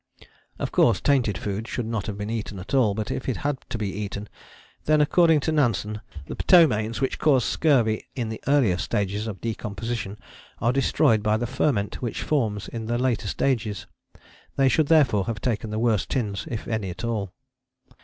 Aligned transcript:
"Of 0.57 0.71
course 0.71 0.99
tainted 0.99 1.37
food 1.37 1.67
should 1.67 1.85
not 1.85 2.07
have 2.07 2.17
been 2.17 2.31
eaten 2.31 2.57
at 2.57 2.73
all, 2.73 2.95
but 2.95 3.11
if 3.11 3.29
it 3.29 3.37
had 3.45 3.59
to 3.69 3.77
be 3.77 3.93
eaten, 3.93 4.29
then, 4.85 4.99
according 4.99 5.41
to 5.41 5.51
Nansen, 5.51 6.01
the 6.25 6.33
ptomaines 6.35 6.99
which 7.01 7.19
cause 7.19 7.45
scurvy 7.45 8.07
in 8.15 8.29
the 8.29 8.41
earlier 8.47 8.79
stages 8.79 9.27
of 9.27 9.41
decomposition 9.41 10.17
are 10.57 10.73
destroyed 10.73 11.21
by 11.21 11.37
the 11.37 11.45
ferment 11.45 12.01
which 12.01 12.23
forms 12.23 12.67
in 12.67 12.87
the 12.87 12.97
later 12.97 13.27
stages. 13.27 13.85
They 14.55 14.69
should 14.69 14.87
therefore 14.87 15.25
have 15.27 15.39
taken 15.39 15.69
the 15.69 15.77
worst 15.77 16.09
tins, 16.09 16.47
if 16.49 16.67
any 16.67 16.89
at 16.89 17.03
all. 17.03 17.31